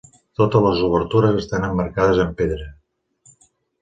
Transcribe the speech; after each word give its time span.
Totes 0.39 0.63
les 0.67 0.79
obertures 0.87 1.37
estan 1.41 1.67
emmarcades 1.69 2.23
amb 2.25 2.35
pedra. 2.41 2.67